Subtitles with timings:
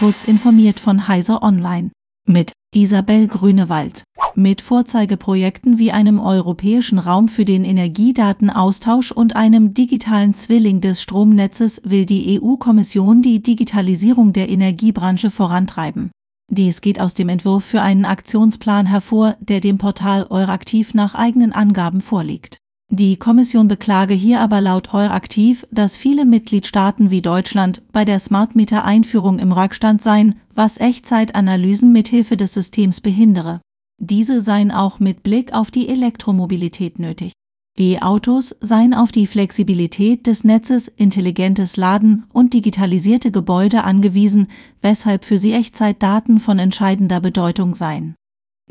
[0.00, 1.90] Kurz informiert von Heiser Online.
[2.26, 4.04] Mit Isabel Grünewald.
[4.34, 11.82] Mit Vorzeigeprojekten wie einem europäischen Raum für den Energiedatenaustausch und einem digitalen Zwilling des Stromnetzes
[11.84, 16.10] will die EU-Kommission die Digitalisierung der Energiebranche vorantreiben.
[16.50, 21.52] Dies geht aus dem Entwurf für einen Aktionsplan hervor, der dem Portal Euraktiv nach eigenen
[21.52, 22.56] Angaben vorliegt.
[22.92, 28.56] Die Kommission beklage hier aber laut Euraktiv, dass viele Mitgliedstaaten wie Deutschland bei der Smart
[28.56, 33.60] Meter Einführung im Rückstand seien, was Echtzeitanalysen mithilfe des Systems behindere.
[33.98, 37.32] Diese seien auch mit Blick auf die Elektromobilität nötig.
[37.78, 44.48] E-Autos seien auf die Flexibilität des Netzes, intelligentes Laden und digitalisierte Gebäude angewiesen,
[44.82, 48.16] weshalb für sie Echtzeitdaten von entscheidender Bedeutung seien.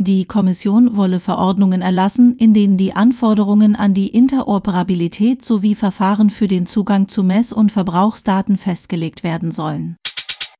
[0.02, 6.48] Die Kommission wolle Verordnungen erlassen, in denen die Anforderungen an die Interoperabilität sowie Verfahren für
[6.48, 9.98] den Zugang zu Mess- und Verbrauchsdaten festgelegt werden sollen.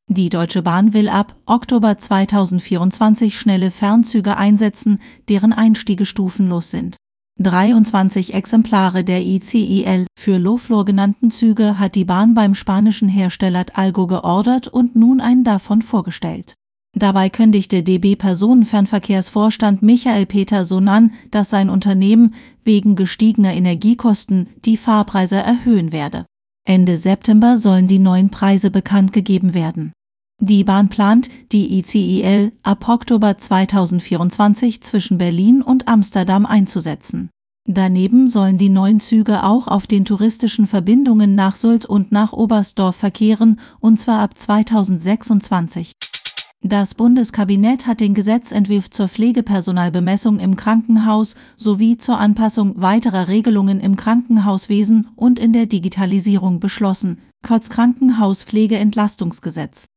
[0.10, 6.98] Die Deutsche Bahn will ab Oktober 2024 schnelle Fernzüge einsetzen, deren Einstiege stufenlos sind.
[7.38, 14.06] 23 Exemplare der ICIL für Low-Floor genannten Züge hat die Bahn beim spanischen Hersteller Algo
[14.06, 16.56] geordert und nun einen davon vorgestellt.
[17.00, 22.34] Dabei kündigte DB Personenfernverkehrsvorstand Michael Peter Sonan, dass sein Unternehmen
[22.66, 26.26] wegen gestiegener Energiekosten die Fahrpreise erhöhen werde.
[26.68, 29.94] Ende September sollen die neuen Preise bekannt gegeben werden.
[30.42, 37.30] Die Bahn plant, die ICIL ab Oktober 2024 zwischen Berlin und Amsterdam einzusetzen.
[37.66, 42.98] Daneben sollen die neuen Züge auch auf den touristischen Verbindungen nach Sylt und nach Oberstdorf
[42.98, 45.94] verkehren, und zwar ab 2026.
[46.62, 53.96] Das Bundeskabinett hat den Gesetzentwurf zur Pflegepersonalbemessung im Krankenhaus sowie zur Anpassung weiterer Regelungen im
[53.96, 59.88] Krankenhauswesen und in der Digitalisierung beschlossen, kurz Krankenhauspflegeentlastungsgesetz.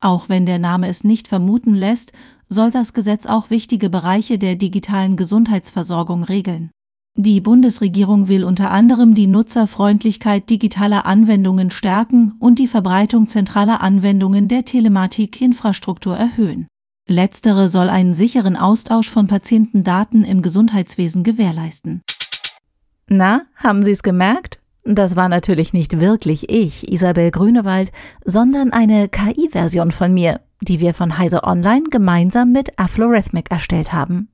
[0.00, 2.14] Auch wenn der Name es nicht vermuten lässt,
[2.48, 6.70] soll das Gesetz auch wichtige Bereiche der digitalen Gesundheitsversorgung regeln.
[7.18, 14.48] Die Bundesregierung will unter anderem die Nutzerfreundlichkeit digitaler Anwendungen stärken und die Verbreitung zentraler Anwendungen
[14.48, 16.66] der Telematikinfrastruktur erhöhen.
[17.08, 22.02] Letztere soll einen sicheren Austausch von Patientendaten im Gesundheitswesen gewährleisten.
[23.08, 24.58] Na, haben Sie es gemerkt?
[24.84, 27.92] Das war natürlich nicht wirklich ich, Isabel Grünewald,
[28.26, 34.28] sondern eine KI-Version von mir, die wir von Heise Online gemeinsam mit Aflorhythmic erstellt haben.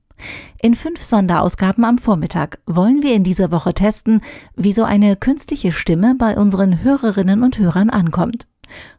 [0.61, 4.21] In fünf Sonderausgaben am Vormittag wollen wir in dieser Woche testen,
[4.55, 8.47] wie so eine künstliche Stimme bei unseren Hörerinnen und Hörern ankommt.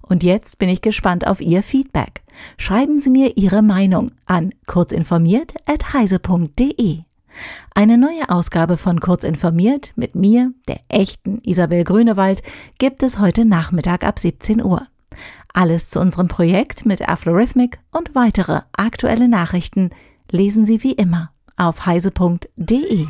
[0.02, 2.22] Und jetzt bin ich gespannt auf Ihr Feedback.
[2.58, 7.04] Schreiben Sie mir Ihre Meinung an kurzinformiert.heise.de.
[7.74, 12.42] Eine neue Ausgabe von Kurzinformiert mit mir, der echten Isabel Grünewald,
[12.78, 14.86] gibt es heute Nachmittag ab 17 Uhr.
[15.52, 19.90] Alles zu unserem Projekt mit Aflorhythmic und weitere aktuelle Nachrichten
[20.34, 23.06] lesen Sie wie immer auf heise.de.